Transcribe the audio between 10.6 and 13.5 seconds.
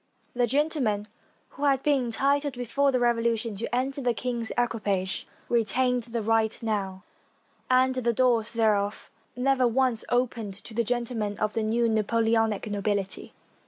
to the gentlemen of the new Napoleonic nobility.